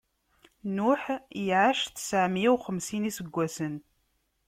Nuḥ 0.75 1.03
iɛac 1.45 1.79
tseɛ 1.87 2.25
meyya 2.33 2.49
uxemsin 2.55 3.03
n 3.05 3.09
iseggasen. 3.09 3.75